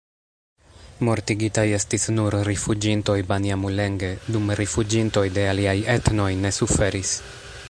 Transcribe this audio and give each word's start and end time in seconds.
Mortigitaj 1.09 1.65
estis 1.79 2.09
nur 2.15 2.37
rifuĝintoj-banjamulenge, 2.49 4.13
dum 4.37 4.53
rifuĝintoj 4.63 5.27
de 5.37 5.49
aliaj 5.55 5.81
etnoj 5.99 6.31
ne 6.45 6.57
suferis. 6.63 7.19